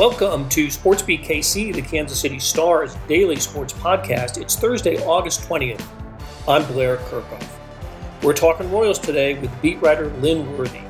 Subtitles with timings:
[0.00, 4.40] Welcome to SportsBeat KC, the Kansas City Stars daily sports podcast.
[4.40, 5.84] It's Thursday, August 20th.
[6.48, 7.46] I'm Blair Kerkhoff.
[8.22, 10.80] We're talking Royals today with beat writer Lynn Worthy.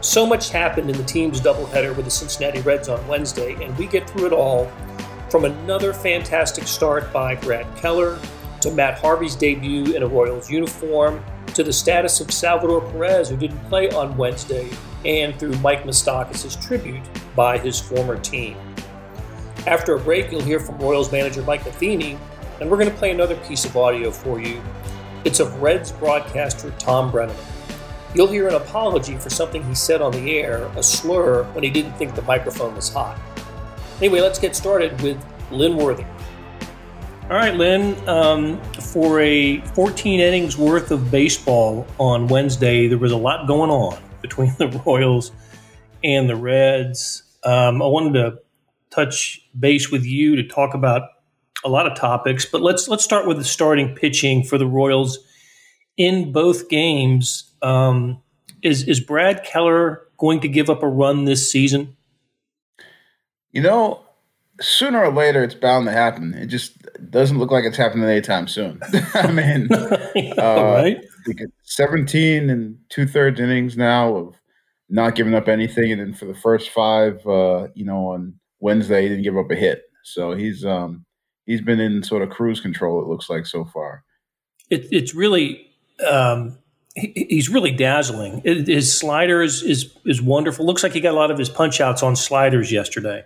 [0.00, 3.86] So much happened in the team's doubleheader with the Cincinnati Reds on Wednesday, and we
[3.86, 4.68] get through it all
[5.30, 8.18] from another fantastic start by Brad Keller
[8.62, 11.22] to Matt Harvey's debut in a Royals uniform
[11.54, 14.68] to the status of Salvador Perez, who didn't play on Wednesday,
[15.06, 17.04] and through Mike Moustakas' tribute
[17.34, 18.56] by his former team.
[19.66, 22.16] After a break, you'll hear from Royals manager Mike Matheny,
[22.60, 24.62] and we're going to play another piece of audio for you.
[25.24, 27.34] It's of Reds broadcaster Tom Brennan.
[28.14, 31.70] You'll hear an apology for something he said on the air, a slur, when he
[31.70, 33.18] didn't think the microphone was hot.
[33.98, 35.18] Anyway, let's get started with
[35.50, 36.04] Lynn Worthy.
[37.24, 38.08] All right, Lynn.
[38.08, 43.70] Um, for a 14 innings worth of baseball on Wednesday, there was a lot going
[43.70, 45.32] on between the Royals
[46.04, 47.24] and the Reds.
[47.42, 48.45] Um, I wanted to
[48.96, 51.02] touch base with you to talk about
[51.64, 55.18] a lot of topics, but let's let's start with the starting pitching for the Royals
[55.96, 57.52] in both games.
[57.62, 58.22] Um,
[58.62, 61.96] is is Brad Keller going to give up a run this season?
[63.52, 64.02] You know,
[64.60, 66.34] sooner or later, it's bound to happen.
[66.34, 66.74] It just
[67.10, 68.80] doesn't look like it's happening anytime soon.
[69.14, 69.68] I mean,
[70.38, 71.04] uh, right?
[71.62, 74.34] 17 and two thirds innings now of
[74.88, 79.02] not giving up anything, and then for the first five, uh, you know, on Wednesday
[79.02, 79.84] he didn't give up a hit.
[80.04, 81.04] So he's um,
[81.46, 83.00] he's been in sort of cruise control.
[83.00, 84.04] It looks like so far.
[84.70, 85.68] It, it's really
[86.08, 86.58] um,
[86.94, 88.42] he, he's really dazzling.
[88.44, 90.66] It, his slider is, is is wonderful.
[90.66, 93.24] Looks like he got a lot of his punch outs on sliders yesterday.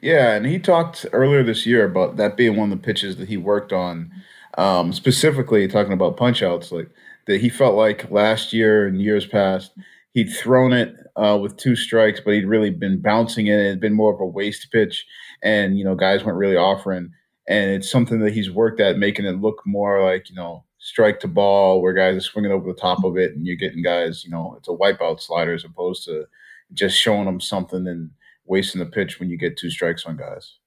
[0.00, 3.28] Yeah, and he talked earlier this year about that being one of the pitches that
[3.28, 4.10] he worked on,
[4.56, 6.88] um, specifically talking about punch outs, like
[7.26, 9.72] that he felt like last year and years past
[10.14, 13.58] he'd thrown it uh, with two strikes, but he'd really been bouncing it.
[13.58, 15.06] It had been more of a waste pitch,
[15.42, 17.10] and you know guys weren't really offering.
[17.48, 21.20] And it's something that he's worked at, making it look more like you know strike
[21.20, 24.24] to ball, where guys are swinging over the top of it, and you're getting guys,
[24.24, 26.24] you know, it's a wipeout slider as opposed to
[26.72, 28.10] just showing them something and
[28.44, 30.58] wasting the pitch when you get two strikes on guys.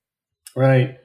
[0.55, 0.97] Right.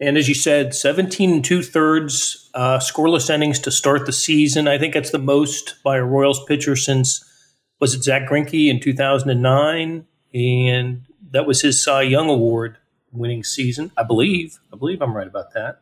[0.00, 4.66] And as you said, 17 and two thirds uh, scoreless innings to start the season.
[4.66, 7.24] I think that's the most by a Royals pitcher since
[7.82, 12.78] was it Zack Greinke in 2009, and that was his Cy Young Award
[13.10, 14.60] winning season, I believe.
[14.72, 15.80] I believe I'm right about that.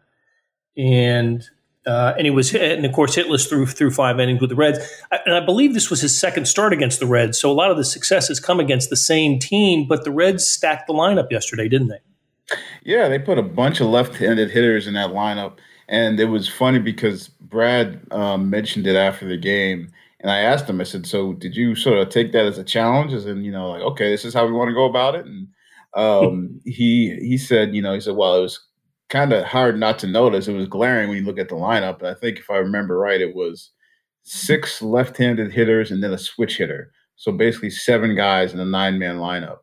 [0.78, 1.46] And
[1.86, 4.56] uh, and he was hit, and of course hitless through through five innings with the
[4.56, 4.78] Reds.
[5.12, 7.38] I, and I believe this was his second start against the Reds.
[7.38, 9.86] So a lot of the success has come against the same team.
[9.86, 12.56] But the Reds stacked the lineup yesterday, didn't they?
[12.82, 16.78] Yeah, they put a bunch of left-handed hitters in that lineup, and it was funny
[16.78, 21.32] because Brad um, mentioned it after the game and I asked him, I said, so
[21.32, 23.12] did you sort of take that as a challenge?
[23.12, 25.24] As in, you know, like, okay, this is how we want to go about it.
[25.24, 25.48] And
[25.94, 28.60] um, he he said, you know, he said, well, it was
[29.08, 30.46] kind of hard not to notice.
[30.46, 31.98] It was glaring when you look at the lineup.
[31.98, 33.70] And I think if I remember right, it was
[34.22, 36.92] six left-handed hitters and then a switch hitter.
[37.16, 39.58] So basically seven guys in a nine-man lineup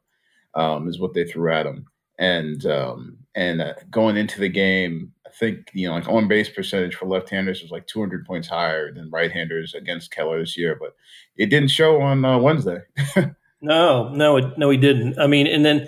[0.55, 1.85] um, is what they threw at him.
[2.19, 6.49] And um, and uh, going into the game, I think you know like on base
[6.49, 10.95] percentage for left-handers was like 200 points higher than right-handers against Keller this year, but
[11.35, 12.79] it didn't show on uh, Wednesday.
[13.61, 15.19] no, no, it, no, he didn't.
[15.19, 15.87] I mean, and then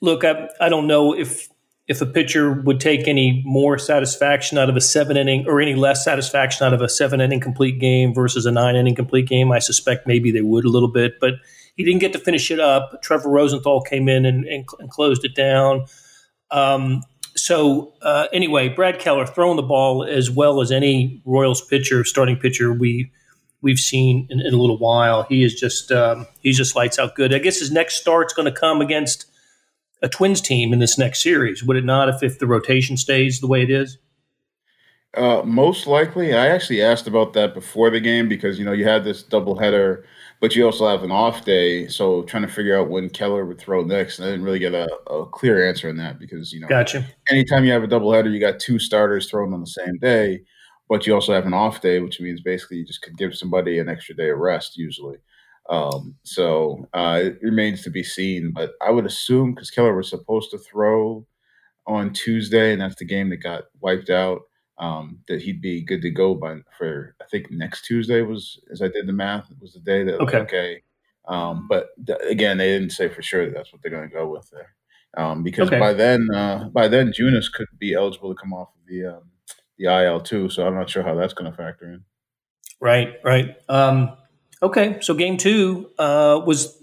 [0.00, 1.48] look, I I don't know if
[1.86, 5.74] if a pitcher would take any more satisfaction out of a seven inning or any
[5.74, 9.52] less satisfaction out of a seven inning complete game versus a nine inning complete game.
[9.52, 11.34] I suspect maybe they would a little bit, but
[11.76, 13.02] he didn't get to finish it up.
[13.02, 15.84] Trevor Rosenthal came in and, and, and closed it down.
[16.50, 17.02] Um,
[17.44, 22.38] so uh, anyway, Brad Keller throwing the ball as well as any Royals pitcher, starting
[22.38, 23.12] pitcher we
[23.60, 25.24] we've seen in, in a little while.
[25.24, 27.34] He is just um, he's just lights out good.
[27.34, 29.26] I guess his next start's going to come against
[30.00, 32.08] a Twins team in this next series, would it not?
[32.08, 33.98] If if the rotation stays the way it is.
[35.14, 38.88] Uh, most likely, I actually asked about that before the game because you know you
[38.88, 40.02] had this doubleheader
[40.44, 41.88] but you also have an off day.
[41.88, 44.74] So trying to figure out when Keller would throw next, and I didn't really get
[44.74, 47.02] a, a clear answer on that because you know, gotcha.
[47.30, 50.42] Anytime you have a doubleheader, you got two starters thrown on the same day,
[50.86, 53.78] but you also have an off day, which means basically you just could give somebody
[53.78, 55.16] an extra day of rest usually.
[55.70, 60.10] Um, so uh, it remains to be seen, but I would assume because Keller was
[60.10, 61.26] supposed to throw
[61.86, 64.42] on Tuesday, and that's the game that got wiped out
[64.78, 68.82] um, that he'd be good to go by for I think next Tuesday was as
[68.82, 70.38] I did the math was the day that okay.
[70.38, 70.82] okay.
[71.26, 74.14] Um, but th- again, they didn't say for sure that that's what they're going to
[74.14, 74.74] go with there
[75.16, 75.78] um, because okay.
[75.78, 79.30] by then uh, by then Junis could be eligible to come off of the um,
[79.78, 80.48] the IL too.
[80.48, 82.04] So I'm not sure how that's going to factor in.
[82.80, 83.56] Right, right.
[83.68, 84.16] Um,
[84.62, 86.76] okay, so game two uh, was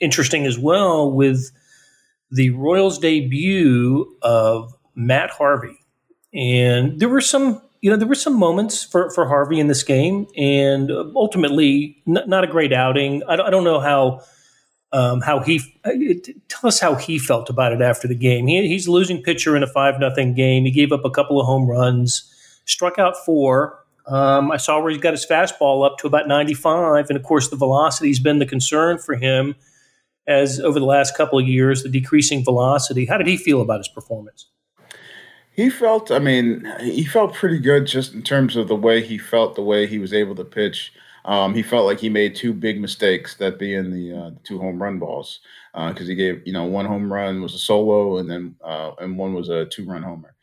[0.00, 1.50] interesting as well with
[2.30, 5.78] the Royals debut of Matt Harvey.
[6.34, 9.82] And there were some, you know, there were some moments for, for Harvey in this
[9.82, 13.22] game, and ultimately, n- not a great outing.
[13.28, 14.22] I don't, I don't know how
[14.92, 15.60] um, how he
[16.48, 18.46] tell us how he felt about it after the game.
[18.46, 20.64] He, he's a losing pitcher in a five nothing game.
[20.64, 22.30] He gave up a couple of home runs,
[22.66, 23.78] struck out four.
[24.06, 27.48] Um, I saw where he got his fastball up to about 95, and of course,
[27.48, 29.54] the velocity's been the concern for him
[30.26, 33.06] as over the last couple of years, the decreasing velocity.
[33.06, 34.48] How did he feel about his performance?
[35.54, 39.18] He felt, I mean, he felt pretty good just in terms of the way he
[39.18, 40.92] felt, the way he was able to pitch.
[41.24, 44.82] Um, he felt like he made two big mistakes, that being the, uh, two home
[44.82, 45.40] run balls,
[45.74, 48.92] because uh, he gave, you know, one home run was a solo, and then uh,
[48.98, 50.34] and one was a two run homer,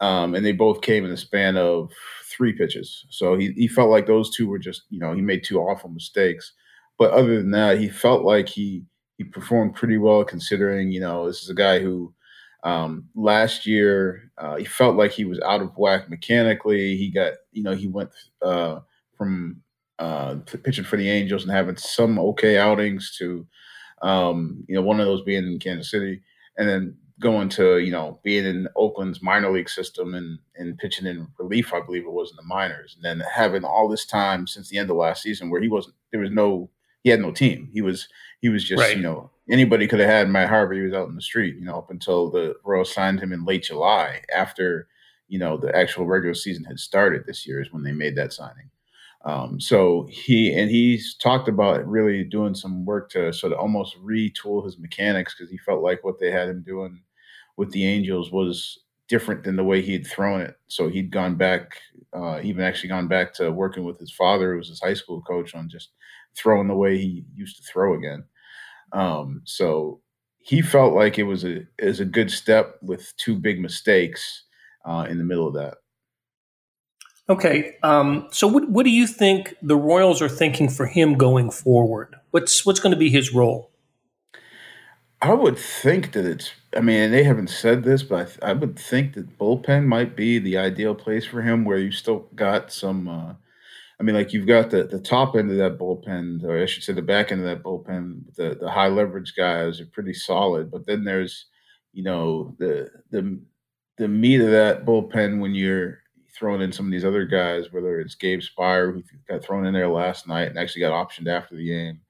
[0.00, 1.90] um, and they both came in the span of
[2.24, 3.06] three pitches.
[3.08, 5.88] So he he felt like those two were just, you know, he made two awful
[5.88, 6.52] mistakes,
[6.98, 8.84] but other than that, he felt like he
[9.16, 12.12] he performed pretty well considering, you know, this is a guy who
[12.66, 16.96] um, last year uh, he felt like he was out of whack mechanically.
[16.96, 18.10] He got, you know, he went
[18.42, 18.80] uh,
[19.16, 19.62] from
[20.00, 20.34] uh,
[20.64, 23.46] pitching for the Angels and having some okay outings to,
[24.02, 26.22] um, you know, one of those being in Kansas City,
[26.58, 31.06] and then going to, you know, being in Oakland's minor league system and and pitching
[31.06, 34.48] in relief, I believe it was in the minors, and then having all this time
[34.48, 36.68] since the end of last season where he wasn't, there was no,
[37.04, 37.70] he had no team.
[37.72, 38.08] He was
[38.40, 38.96] he was just, right.
[38.96, 40.76] you know, anybody could have had Matt Harvey.
[40.76, 43.44] He was out in the street, you know, up until the Royals signed him in
[43.44, 44.88] late July after,
[45.28, 48.32] you know, the actual regular season had started this year is when they made that
[48.32, 48.70] signing.
[49.24, 53.96] Um, so he and he's talked about really doing some work to sort of almost
[54.00, 57.00] retool his mechanics because he felt like what they had him doing
[57.56, 60.56] with the Angels was different than the way he'd thrown it.
[60.68, 61.78] So he'd gone back,
[62.12, 65.22] uh, even actually gone back to working with his father, who was his high school
[65.22, 65.90] coach, on just
[66.36, 68.24] throwing the way he used to throw again.
[68.92, 70.00] Um, so
[70.38, 74.44] he felt like it was a is a good step with two big mistakes
[74.84, 75.78] uh, in the middle of that.
[77.28, 81.50] Okay, um, so what what do you think the Royals are thinking for him going
[81.50, 82.14] forward?
[82.30, 83.72] What's what's going to be his role?
[85.20, 86.52] I would think that it's.
[86.76, 90.38] I mean, they haven't said this, but I, I would think that bullpen might be
[90.38, 93.08] the ideal place for him, where you still got some.
[93.08, 93.34] Uh,
[93.98, 96.82] I mean, like you've got the the top end of that bullpen, or I should
[96.82, 98.34] say the back end of that bullpen.
[98.36, 101.46] The the high leverage guys are pretty solid, but then there's
[101.92, 103.40] you know the the
[103.98, 106.00] the meat of that bullpen when you're
[106.38, 109.72] throwing in some of these other guys, whether it's Gabe Speier who got thrown in
[109.72, 112.00] there last night and actually got optioned after the game.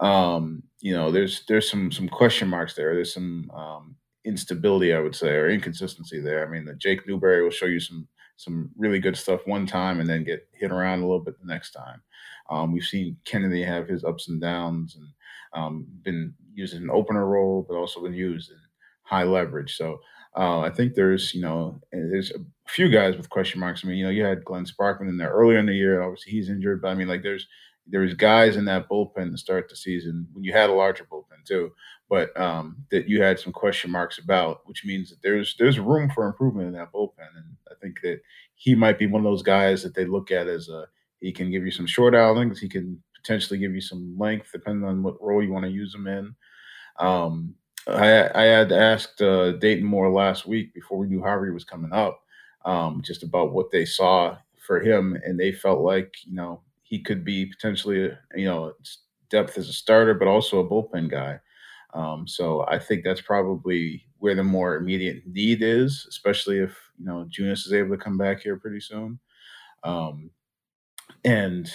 [0.00, 2.94] Um, you know, there's there's some some question marks there.
[2.94, 6.46] There's some um, instability, I would say, or inconsistency there.
[6.46, 8.08] I mean, the Jake Newberry will show you some
[8.38, 11.46] some really good stuff one time and then get hit around a little bit the
[11.46, 12.00] next time.
[12.48, 15.08] Um, we've seen Kennedy have his ups and downs and
[15.52, 18.56] um, been used in an opener role, but also been used in
[19.02, 19.76] high leverage.
[19.76, 19.98] So
[20.36, 22.38] uh, I think there's, you know, there's a
[22.68, 23.84] few guys with question marks.
[23.84, 26.00] I mean, you know, you had Glenn Sparkman in there earlier in the year.
[26.00, 27.46] Obviously, he's injured, but I mean, like, there's
[27.90, 30.26] there's guys in that bullpen to start the season.
[30.32, 31.72] When you had a larger bullpen too,
[32.08, 36.10] but um, that you had some question marks about, which means that there's there's room
[36.10, 38.20] for improvement in that bullpen, and I think that
[38.54, 40.86] he might be one of those guys that they look at as a
[41.20, 44.88] he can give you some short outings, he can potentially give you some length depending
[44.88, 46.34] on what role you want to use him in.
[46.98, 47.54] Um,
[47.88, 51.92] I, I had asked uh, Dayton Moore last week before we knew Harvey was coming
[51.92, 52.20] up,
[52.64, 54.36] um, just about what they saw
[54.66, 58.72] for him, and they felt like you know he could be potentially you know
[59.30, 61.38] depth as a starter, but also a bullpen guy.
[61.94, 67.06] Um, so I think that's probably where the more immediate need is, especially if you
[67.06, 69.18] know Junis is able to come back here pretty soon.
[69.84, 70.30] Um,
[71.24, 71.70] and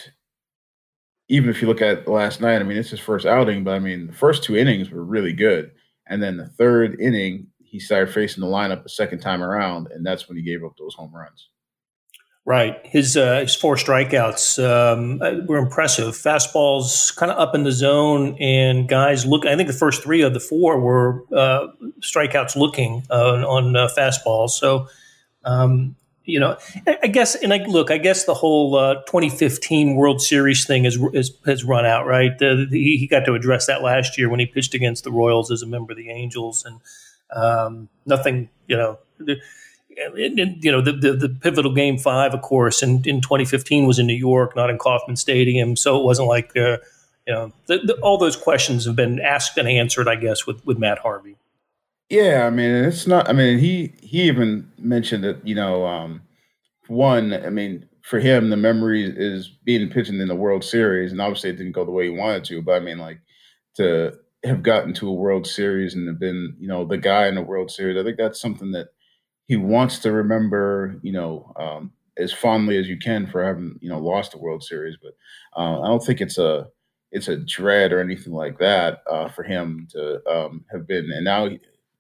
[1.30, 3.80] even if you look at last night, I mean, it's his first outing, but I
[3.80, 5.72] mean, the first two innings were really good.
[6.08, 10.06] And then the third inning, he started facing the lineup a second time around, and
[10.06, 11.50] that's when he gave up those home runs.
[12.46, 12.86] Right.
[12.86, 16.14] His uh, his four strikeouts um, uh, were impressive.
[16.14, 19.46] Fastballs kind of up in the zone, and guys look.
[19.46, 21.68] I think the first three of the four were uh,
[22.02, 24.50] strikeouts looking uh, on uh, fastballs.
[24.50, 24.90] So,
[25.46, 25.96] um,
[26.26, 26.58] you know,
[27.02, 27.90] I guess, and I look.
[27.90, 32.06] I guess the whole uh, 2015 World Series thing is, is has run out.
[32.06, 32.38] Right.
[32.38, 35.62] The, he got to address that last year when he pitched against the Royals as
[35.62, 36.82] a member of the Angels, and
[37.34, 38.50] um, nothing.
[38.68, 39.00] You know.
[39.98, 43.86] And, and, you know, the, the, the, pivotal game five, of course, in, in 2015
[43.86, 45.76] was in New York, not in Kauffman Stadium.
[45.76, 46.78] So it wasn't like, uh,
[47.28, 50.78] you know, the, all those questions have been asked and answered, I guess, with, with
[50.78, 51.38] Matt Harvey.
[52.10, 56.22] Yeah, I mean, it's not, I mean, he, he even mentioned that, you know, um,
[56.88, 61.22] one, I mean, for him, the memory is being pitching in the World Series, and
[61.22, 62.62] obviously it didn't go the way he wanted to.
[62.62, 63.20] But I mean, like
[63.78, 67.36] to have gotten to a World Series and have been, you know, the guy in
[67.36, 67.98] the World Series.
[67.98, 68.90] I think that's something that
[69.46, 73.90] he wants to remember, you know, um, as fondly as you can for having, you
[73.90, 74.98] know, lost the World Series.
[75.02, 75.16] But
[75.60, 76.68] uh, I don't think it's a
[77.12, 81.12] it's a dread or anything like that uh, for him to um, have been.
[81.12, 81.48] And now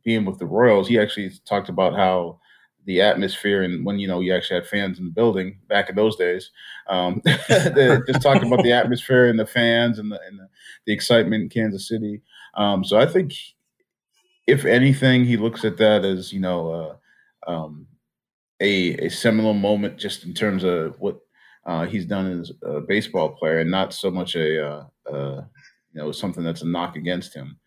[0.03, 2.39] being with the Royals, he actually talked about how
[2.85, 5.95] the atmosphere and when you know you actually had fans in the building back in
[5.95, 6.51] those days.
[6.87, 10.49] Um, just talking about the atmosphere and the fans and the, and the,
[10.85, 12.21] the excitement in Kansas City.
[12.55, 13.33] Um, so I think,
[14.47, 16.95] if anything, he looks at that as you know uh,
[17.47, 17.87] um,
[18.59, 21.19] a a seminal moment, just in terms of what
[21.65, 25.41] uh, he's done as a baseball player, and not so much a uh, uh
[25.93, 27.59] you know something that's a knock against him.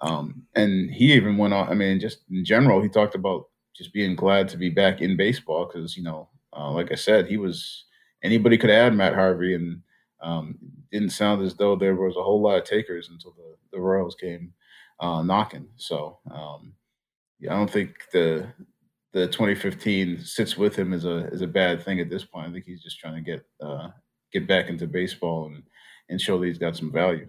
[0.00, 1.68] Um, and he even went on.
[1.68, 3.46] I mean, just in general, he talked about
[3.76, 7.26] just being glad to be back in baseball because you know, uh, like I said,
[7.26, 7.84] he was
[8.22, 9.82] anybody could add Matt Harvey, and
[10.22, 10.58] um,
[10.90, 14.14] didn't sound as though there was a whole lot of takers until the the Royals
[14.14, 14.52] came
[15.00, 15.68] uh, knocking.
[15.76, 16.74] So um,
[17.42, 18.46] I don't think the
[19.12, 22.48] the 2015 sits with him as a as a bad thing at this point.
[22.48, 23.88] I think he's just trying to get uh,
[24.32, 25.62] get back into baseball and
[26.08, 27.28] and show that he's got some value.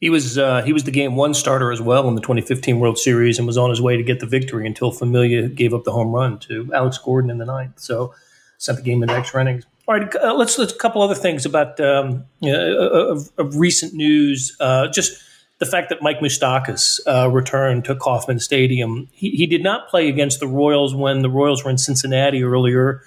[0.00, 2.98] He was uh, he was the game one starter as well in the 2015 World
[2.98, 5.92] Series and was on his way to get the victory until Familia gave up the
[5.92, 7.78] home run to Alex Gordon in the ninth.
[7.78, 8.14] So
[8.58, 9.64] sent the game into extra innings.
[9.86, 13.56] All right, uh, let's let's a couple other things about um, you know, of, of,
[13.56, 14.56] recent news.
[14.60, 15.22] Uh, just
[15.62, 19.08] the fact that Mike Moustakas uh, returned to Kauffman Stadium.
[19.12, 23.00] He, he did not play against the Royals when the Royals were in Cincinnati earlier,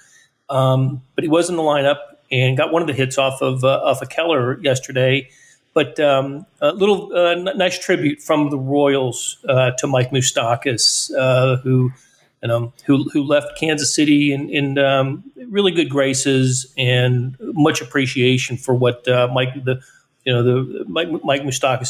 [0.48, 1.98] um, but he was in the lineup
[2.32, 5.28] and got one of the hits off of uh, off of Keller yesterday.
[5.74, 11.56] But um, a little uh, nice tribute from the Royals uh, to Mike Moustakas, uh,
[11.58, 11.92] who
[12.86, 18.74] who who left Kansas City in, in um, really good graces and much appreciation for
[18.74, 19.82] what uh, Mike the
[20.26, 21.42] you know the Mike, Mike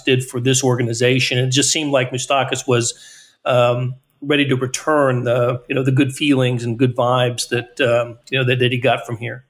[0.04, 1.38] did for this organization.
[1.38, 2.94] It just seemed like Moustakas was
[3.46, 8.18] um, ready to return the you know the good feelings and good vibes that um,
[8.30, 9.46] you know that, that he got from here.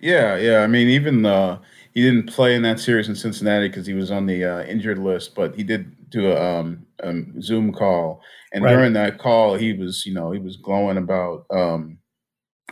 [0.00, 0.60] Yeah, yeah.
[0.60, 1.58] I mean, even uh,
[1.94, 4.98] he didn't play in that series in Cincinnati because he was on the uh, injured
[4.98, 8.22] list, but he did do a, um, a Zoom call,
[8.54, 8.72] and right.
[8.72, 11.98] during that call, he was, you know, he was glowing about um,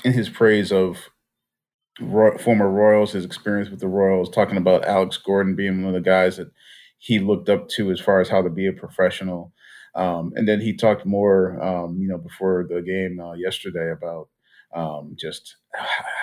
[0.02, 1.10] in his praise of
[2.00, 6.02] Roy- former Royals, his experience with the Royals, talking about Alex Gordon being one of
[6.02, 6.50] the guys that
[6.98, 9.52] he looked up to as far as how to be a professional.
[9.94, 14.28] Um, and then he talked more, um, you know, before the game uh, yesterday about
[14.74, 15.56] um, just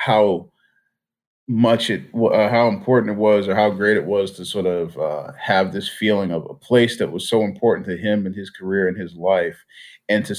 [0.06, 0.51] how
[1.48, 4.98] much it uh, how important it was or how great it was to sort of
[4.98, 8.50] uh, have this feeling of a place that was so important to him and his
[8.50, 9.58] career and his life
[10.08, 10.36] and to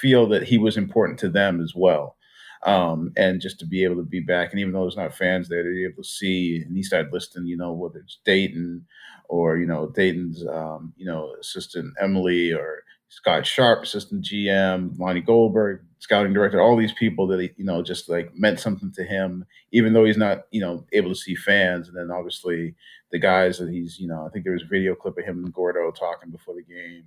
[0.00, 2.16] feel that he was important to them as well
[2.64, 5.48] um, and just to be able to be back and even though there's not fans
[5.48, 8.84] there to be able to see and he started listing you know whether it's dayton
[9.28, 15.20] or you know dayton's um, you know assistant emily or Scott Sharp, assistant GM, Lonnie
[15.20, 19.44] Goldberg, scouting director, all these people that you know just like meant something to him,
[19.70, 21.86] even though he's not you know able to see fans.
[21.86, 22.74] And then obviously
[23.12, 25.44] the guys that he's you know I think there was a video clip of him
[25.44, 27.04] and Gordo talking before the game.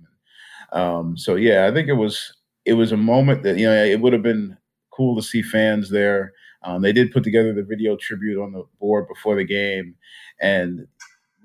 [0.72, 2.34] Um, so yeah, I think it was
[2.64, 4.56] it was a moment that you know it would have been
[4.98, 6.34] cool to see fans there.
[6.64, 9.94] Um, they did put together the video tribute on the board before the game,
[10.42, 10.88] and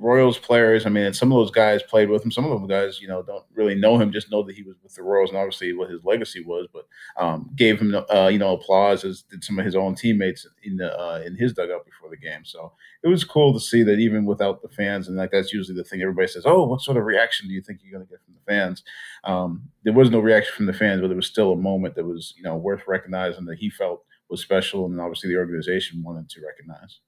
[0.04, 0.86] Royals players.
[0.86, 2.32] I mean, some of those guys played with him.
[2.32, 4.12] Some of those guys, you know, don't really know him.
[4.12, 6.68] Just know that he was with the Royals, and obviously what his legacy was.
[6.74, 6.86] But
[7.18, 10.76] um, gave him, uh, you know, applause as did some of his own teammates in
[10.76, 12.44] the uh, in his dugout before the game.
[12.44, 15.78] So it was cool to see that even without the fans, and like that's usually
[15.78, 16.44] the thing everybody says.
[16.46, 18.84] Oh, what sort of reaction do you think you're going to get from the fans?
[19.24, 22.06] Um, there was no reaction from the fans, but there was still a moment that
[22.06, 26.30] was, you know, worth recognizing that he felt was special, and obviously the organization wanted
[26.30, 27.00] to recognize.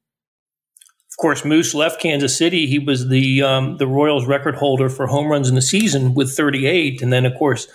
[1.15, 2.67] Of course, Moose left Kansas City.
[2.67, 6.35] He was the um, the Royals record holder for home runs in the season with
[6.35, 7.69] 38, and then of course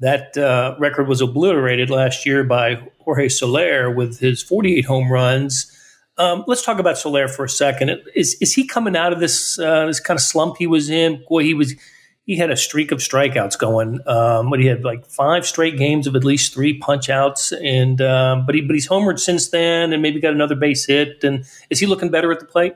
[0.00, 5.74] that uh, record was obliterated last year by Jorge Soler with his 48 home runs.
[6.18, 7.98] Um, let's talk about Soler for a second.
[8.14, 11.24] Is is he coming out of this uh, this kind of slump he was in?
[11.26, 11.74] Boy, he was
[12.24, 14.00] he had a streak of strikeouts going.
[14.06, 18.00] Um, but he had like five straight games of at least three punch outs, and
[18.00, 21.22] um, but he but he's homered since then, and maybe got another base hit.
[21.24, 22.74] And is he looking better at the plate?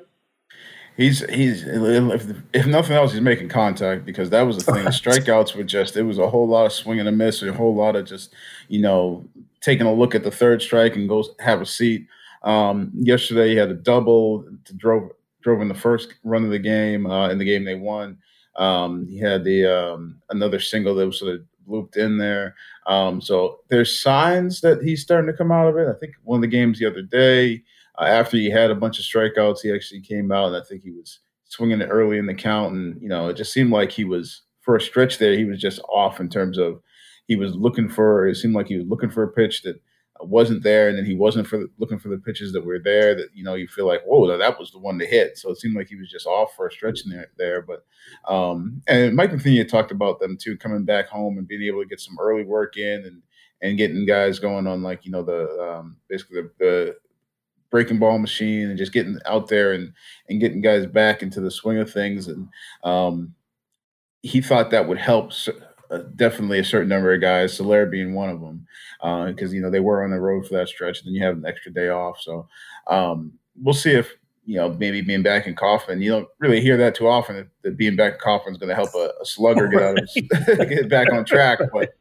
[0.96, 4.84] He's he's if, if nothing else, he's making contact because that was the thing.
[4.86, 7.54] Strikeouts were just it was a whole lot of swing and a miss, and a
[7.54, 8.34] whole lot of just
[8.68, 9.28] you know
[9.60, 12.06] taking a look at the third strike and go have a seat.
[12.42, 15.10] Um, yesterday, he had a double to drove
[15.42, 17.06] drove in the first run of the game.
[17.06, 18.16] Uh, in the game they won,
[18.58, 22.54] um, he had the um, another single that was sort of looped in there.
[22.86, 25.88] Um, so there's signs that he's starting to come out of it.
[25.88, 27.62] I think one of the games the other day
[27.98, 30.82] uh, after he had a bunch of strikeouts, he actually came out and I think
[30.82, 33.90] he was swinging it early in the count, and you know, it just seemed like
[33.90, 35.36] he was for a stretch there.
[35.36, 36.80] He was just off in terms of
[37.26, 38.26] he was looking for.
[38.26, 39.80] It seemed like he was looking for a pitch that
[40.20, 43.14] wasn't there, and then he wasn't for looking for the pitches that were there.
[43.14, 45.38] That you know, you feel like, whoa, that was the one to hit.
[45.38, 47.30] So it seemed like he was just off for a stretch there.
[47.36, 47.62] there.
[47.62, 47.84] But
[48.32, 51.88] um, and Mike Matheny talked about them too, coming back home and being able to
[51.88, 53.22] get some early work in and
[53.62, 56.96] and getting guys going on like you know the um, basically the, the
[57.70, 59.92] breaking ball machine and just getting out there and
[60.28, 62.48] and getting guys back into the swing of things and
[62.84, 63.34] um,
[64.22, 65.32] he thought that would help
[65.90, 68.66] uh, definitely a certain number of guys Soler being one of them
[69.32, 71.22] because uh, you know they were on the road for that stretch and then you
[71.22, 72.48] have an extra day off so
[72.88, 74.12] um, we'll see if
[74.44, 77.48] you know maybe being back in Kauffman you don't really hear that too often that,
[77.62, 80.08] that being back in Kauffman is going to help a, a slugger get out of
[80.68, 81.94] get back on track but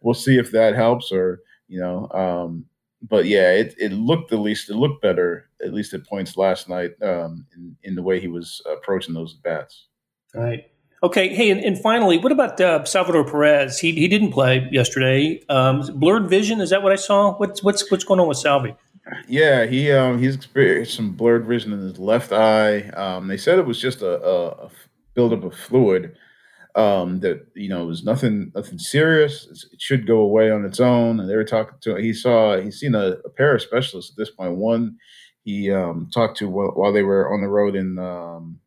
[0.00, 2.64] we'll see if that helps or you know um,
[3.08, 6.68] but yeah, it, it looked at least it looked better at least at points last
[6.68, 9.86] night um, in, in the way he was approaching those bats.
[10.34, 10.70] Right.
[11.02, 11.34] Okay.
[11.34, 13.78] Hey, and, and finally, what about uh, Salvador Perez?
[13.78, 15.42] He he didn't play yesterday.
[15.48, 17.34] Um, blurred vision is that what I saw?
[17.34, 18.74] What's what's what's going on with Salvi?
[19.28, 22.88] Yeah, he um, he's experienced some blurred vision in his left eye.
[22.90, 24.70] Um, they said it was just a, a,
[25.14, 26.14] buildup of fluid
[26.74, 29.68] um, that you know it was nothing nothing serious.
[29.72, 31.20] It should go away on its own.
[31.20, 34.16] And they were talking to he saw he's seen a, a pair of specialists at
[34.16, 34.56] this point.
[34.56, 34.96] One
[35.44, 38.58] he um, talked to while, while, they were on the road in um,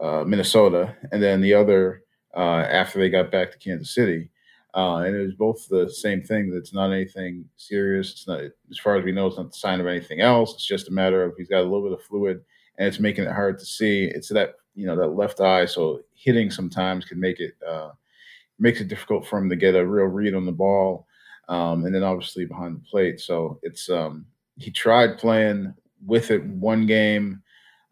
[0.00, 2.02] uh, Minnesota, and then the other
[2.36, 4.30] uh, after they got back to Kansas City.
[4.74, 6.50] Uh, and it was both the same thing.
[6.50, 8.12] That's not anything serious.
[8.12, 10.52] It's not, as far as we know, it's not the sign of anything else.
[10.52, 12.42] It's just a matter of he's got a little bit of fluid,
[12.78, 14.04] and it's making it hard to see.
[14.04, 17.90] It's that you know that left eye, so hitting sometimes can make it uh,
[18.58, 21.06] makes it difficult for him to get a real read on the ball,
[21.48, 23.20] um, and then obviously behind the plate.
[23.20, 24.26] So it's um,
[24.56, 25.74] he tried playing
[26.04, 27.42] with it one game,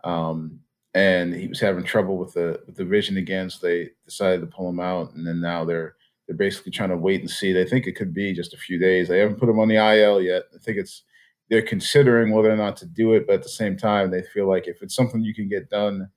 [0.05, 0.61] um,
[0.95, 3.51] and he was having trouble with the with the vision again.
[3.51, 6.97] So they decided to pull him out, and then now they're they're basically trying to
[6.97, 7.53] wait and see.
[7.53, 9.09] They think it could be just a few days.
[9.09, 10.45] They haven't put him on the IL yet.
[10.55, 11.03] I think it's
[11.51, 14.49] they're considering whether or not to do it, but at the same time, they feel
[14.49, 16.09] like if it's something you can get done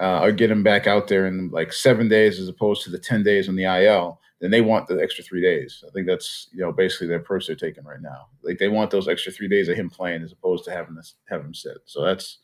[0.00, 2.98] uh, or get him back out there in like seven days as opposed to the
[2.98, 5.82] 10 days on the IL, then they want the extra three days.
[5.86, 8.28] I think that's, you know, basically the approach they're taking right now.
[8.42, 11.14] Like they want those extra three days of him playing as opposed to having this,
[11.28, 11.78] have him sit.
[11.86, 12.38] So that's,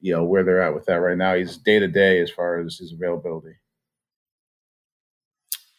[0.00, 1.34] you know, where they're at with that right now.
[1.34, 3.56] He's day to day as far as his availability.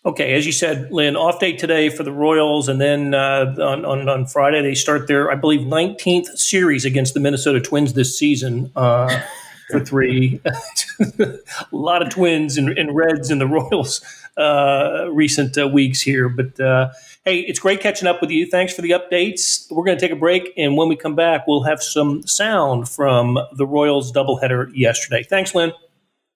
[0.06, 3.86] Okay, as you said, Lynn, off day today for the Royals, and then uh, on,
[3.86, 8.17] on, on Friday they start their, I believe, 19th series against the Minnesota Twins this
[8.17, 8.71] season.
[8.75, 9.21] Uh,
[9.69, 10.39] for three.
[11.19, 11.39] a
[11.71, 14.01] lot of twins and, and Reds in the Royals
[14.38, 16.30] uh, recent uh, weeks here.
[16.30, 16.91] But uh,
[17.25, 18.45] hey, it's great catching up with you.
[18.45, 19.69] Thanks for the updates.
[19.71, 22.88] We're going to take a break, and when we come back, we'll have some sound
[22.88, 25.23] from the Royals doubleheader yesterday.
[25.23, 25.73] Thanks, Lynn.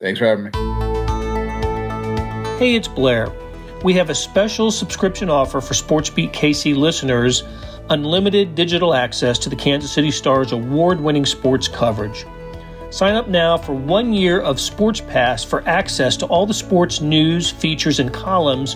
[0.02, 0.52] Thanks for having me.
[2.58, 3.32] Hey, it's Blair.
[3.84, 7.44] We have a special subscription offer for SportsBeat KC listeners
[7.92, 12.26] unlimited digital access to the Kansas City Stars award winning sports coverage.
[12.92, 17.02] Sign up now for one year of Sports Pass for access to all the sports
[17.02, 18.76] news, features, and columns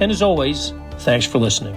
[0.00, 1.74] And as always, thanks for listening.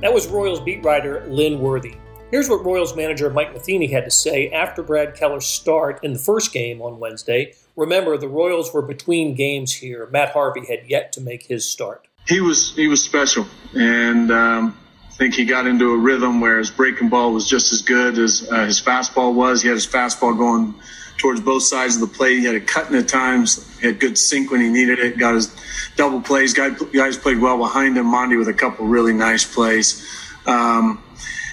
[0.00, 1.96] That was Royals beat writer Lynn Worthy.
[2.30, 6.18] Here's what Royals manager Mike Matheny had to say after Brad Keller's start in the
[6.18, 7.54] first game on Wednesday.
[7.74, 10.06] Remember, the Royals were between games here.
[10.12, 12.06] Matt Harvey had yet to make his start.
[12.26, 16.58] He was he was special, and um, I think he got into a rhythm where
[16.58, 19.62] his breaking ball was just as good as uh, his fastball was.
[19.62, 20.74] He had his fastball going
[21.18, 22.38] towards both sides of the plate.
[22.38, 23.66] He had it cutting at times.
[23.80, 25.18] He had good sink when he needed it.
[25.18, 25.54] Got his
[25.96, 26.54] double plays.
[26.54, 28.06] Guys played well behind him.
[28.06, 30.06] Monty with a couple really nice plays.
[30.46, 31.02] Um,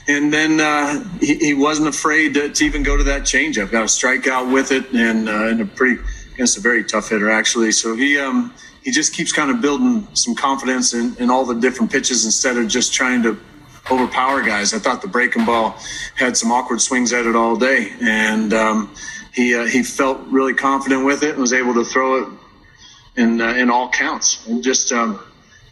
[0.07, 3.71] and then uh, he, he, wasn't afraid to, to, even go to that changeup.
[3.71, 5.99] Got a strikeout with it, and, uh, and a pretty
[6.35, 7.71] against a very tough hitter actually.
[7.71, 11.55] So he um, he just keeps kind of building some confidence in, in all the
[11.55, 13.39] different pitches instead of just trying to
[13.89, 14.73] overpower guys.
[14.73, 15.75] I thought the breaking ball
[16.15, 18.95] had some awkward swings at it all day, and um,
[19.35, 22.29] he uh, he felt really confident with it and was able to throw it
[23.17, 24.47] in uh, in all counts.
[24.47, 25.19] And just um,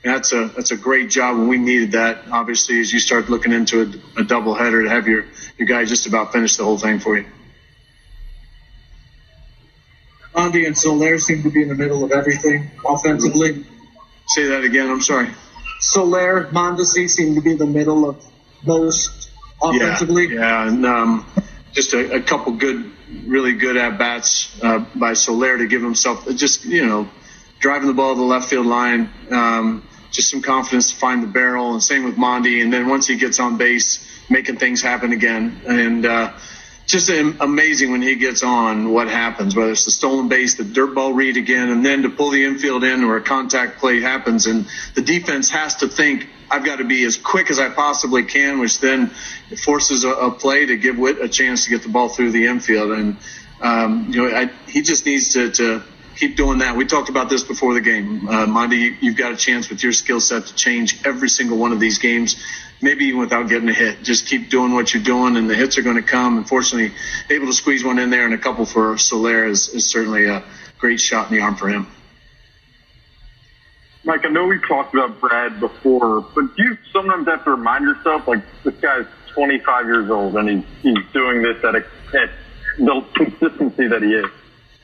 [0.04, 2.26] that's a that's a great job, and we needed that.
[2.30, 3.82] Obviously, as you start looking into
[4.18, 5.26] a, a double header, to have your
[5.58, 7.26] your guy just about finish the whole thing for you.
[10.36, 13.64] Monty and Soler seem to be in the middle of everything offensively.
[14.28, 14.90] Say that again.
[14.90, 15.30] I'm sorry.
[15.80, 18.26] Soler, Mondesi seem to be in the middle of
[18.66, 19.30] most
[19.62, 20.34] offensively.
[20.34, 21.26] Yeah, yeah and um,
[21.74, 22.92] just a, a, couple good,
[23.26, 27.10] really good at bats uh, by Soler to give himself just you know
[27.60, 29.10] driving the ball to the left field line.
[29.32, 32.62] Um, just some confidence to find the barrel, and same with Monty.
[32.62, 35.62] And then once he gets on base, making things happen again.
[35.66, 36.34] And uh,
[36.86, 40.94] just amazing when he gets on what happens, whether it's the stolen base, the dirt
[40.94, 44.48] ball read again, and then to pull the infield in or a contact play happens.
[44.48, 48.24] And the defense has to think, I've got to be as quick as I possibly
[48.24, 49.12] can, which then
[49.64, 52.48] forces a, a play to give Whit a chance to get the ball through the
[52.48, 52.92] infield.
[52.92, 53.18] And,
[53.62, 55.84] um, you know, I, he just needs to, to
[56.18, 56.76] keep doing that.
[56.76, 58.28] We talked about this before the game.
[58.28, 61.58] Uh, Monty, you, have got a chance with your skill set to change every single
[61.58, 62.44] one of these games
[62.84, 64.04] maybe even without getting a hit.
[64.04, 66.38] Just keep doing what you're doing, and the hits are going to come.
[66.38, 66.94] Unfortunately,
[67.30, 70.44] able to squeeze one in there and a couple for Soler is, is certainly a
[70.78, 71.88] great shot in the arm for him.
[74.04, 77.86] Mike, I know we talked about Brad before, but do you sometimes have to remind
[77.86, 82.30] yourself, like, this guy's 25 years old and he's, he's doing this at, a, at
[82.78, 84.26] the consistency that he is?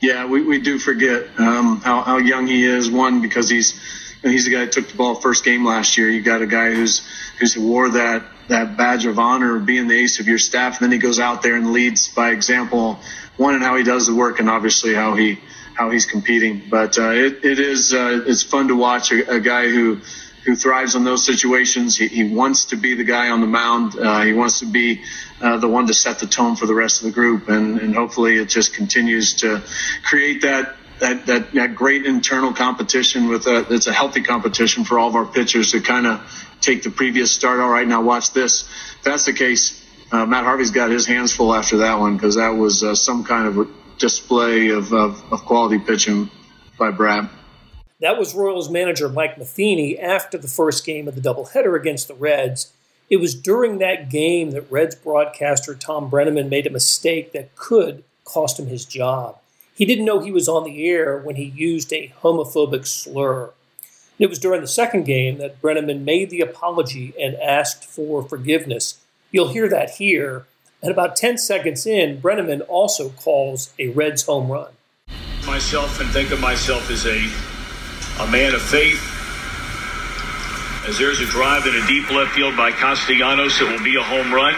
[0.00, 2.90] Yeah, we, we do forget um, how, how young he is.
[2.90, 3.78] One, because he's
[4.22, 6.08] he's the guy that took the ball first game last year.
[6.08, 7.02] You got a guy who's
[7.38, 10.84] who's wore that that badge of honor of being the ace of your staff, and
[10.84, 12.98] then he goes out there and leads by example.
[13.36, 15.38] One and how he does the work, and obviously how he
[15.74, 16.62] how he's competing.
[16.68, 20.00] But uh, it, it is uh, it's fun to watch a, a, guy who
[20.44, 21.96] who thrives on those situations.
[21.96, 23.98] He, he wants to be the guy on the mound.
[23.98, 25.02] Uh, he wants to be
[25.40, 27.94] uh, the one to set the tone for the rest of the group, and, and
[27.94, 29.62] hopefully it just continues to
[30.04, 34.98] create that that, that, that great internal competition with a, it's a healthy competition for
[34.98, 36.20] all of our pitchers to kind of
[36.60, 37.60] take the previous start.
[37.60, 38.62] All right, now watch this.
[38.98, 42.36] If that's the case, uh, Matt Harvey's got his hands full after that one because
[42.36, 43.66] that was uh, some kind of a
[43.98, 46.30] display of, of, of quality pitching
[46.78, 47.28] by Brad.
[48.00, 52.14] That was Royals manager Mike Matheny after the first game of the doubleheader against the
[52.14, 52.72] Reds.
[53.10, 58.04] It was during that game that Reds broadcaster Tom Brennaman made a mistake that could
[58.24, 59.39] cost him his job.
[59.80, 63.52] He didn't know he was on the air when he used a homophobic slur.
[64.18, 68.98] It was during the second game that Brennaman made the apology and asked for forgiveness.
[69.32, 70.44] You'll hear that here.
[70.82, 74.72] And about 10 seconds in, Brennaman also calls a Reds home run.
[75.46, 77.16] Myself and think of myself as a,
[78.22, 79.00] a man of faith.
[80.86, 84.02] As there's a drive in a deep left field by Castellanos, it will be a
[84.02, 84.52] home run.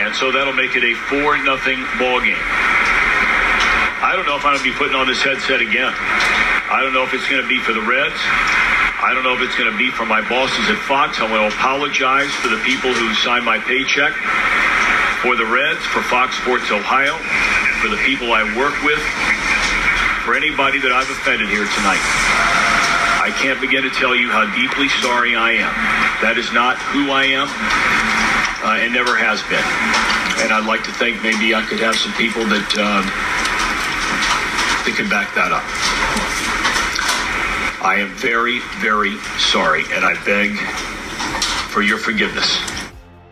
[0.00, 2.61] And so that'll make it a 4 nothing ball game.
[4.12, 5.88] I don't know if I'm going to be putting on this headset again.
[5.88, 8.20] I don't know if it's going to be for the Reds.
[9.00, 11.16] I don't know if it's going to be for my bosses at Fox.
[11.16, 14.12] I want to apologize for the people who signed my paycheck,
[15.24, 17.16] for the Reds, for Fox Sports Ohio,
[17.80, 19.00] for the people I work with,
[20.28, 22.04] for anybody that I've offended here tonight.
[23.24, 25.72] I can't begin to tell you how deeply sorry I am.
[26.20, 27.48] That is not who I am
[28.60, 29.64] uh, and never has been.
[30.44, 32.68] And I'd like to think maybe I could have some people that.
[32.76, 33.31] Uh,
[34.84, 35.62] that can back that up.
[37.84, 40.56] I am very, very sorry, and I beg
[41.70, 42.58] for your forgiveness.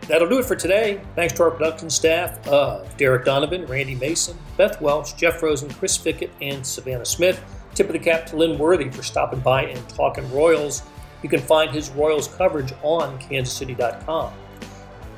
[0.07, 1.01] That'll do it for today.
[1.15, 5.97] Thanks to our production staff of Derek Donovan, Randy Mason, Beth Welch, Jeff Rosen, Chris
[5.97, 7.41] Fickett, and Savannah Smith.
[7.75, 10.83] Tip of the cap to Lynn Worthy for stopping by and talking Royals.
[11.23, 14.33] You can find his Royals coverage on kansascity.com.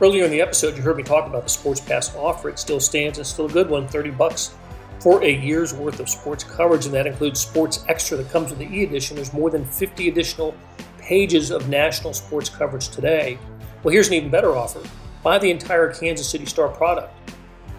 [0.02, 2.50] Earlier in the episode, you heard me talk about the Sports Pass offer.
[2.50, 3.20] It still stands.
[3.20, 4.54] It's still a good one, 30 bucks
[5.04, 8.60] for a year's worth of sports coverage, and that includes Sports Extra that comes with
[8.60, 9.18] the e edition.
[9.18, 10.56] There's more than 50 additional
[10.98, 13.38] pages of national sports coverage today.
[13.84, 14.82] Well, here's an even better offer
[15.22, 17.14] buy the entire Kansas City Star product.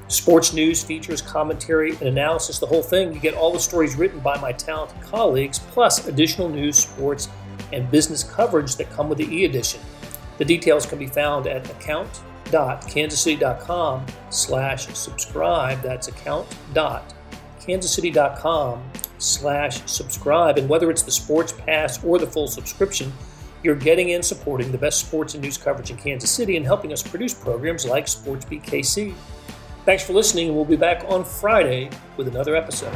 [0.08, 3.14] Sports news, features, commentary, and analysis, the whole thing.
[3.14, 7.30] You get all the stories written by my talented colleagues, plus additional news, sports,
[7.72, 9.80] and business coverage that come with the e edition.
[10.36, 11.64] The details can be found at
[12.46, 15.80] account.kansascity.com slash subscribe.
[15.82, 17.14] That's account.kansascity.com
[17.66, 18.82] kansascity.com
[19.18, 20.58] slash subscribe.
[20.58, 23.12] And whether it's the sports pass or the full subscription,
[23.62, 26.92] you're getting in supporting the best sports and news coverage in Kansas City and helping
[26.92, 29.14] us produce programs like SportsBeat KC.
[29.84, 32.92] Thanks for listening, and we'll be back on Friday with another episode.